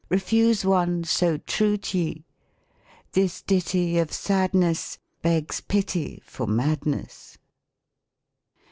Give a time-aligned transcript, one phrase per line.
[0.09, 2.25] Refuse one So true t' ye?
[3.11, 7.37] This ditty Of sadness Begs pity For madness."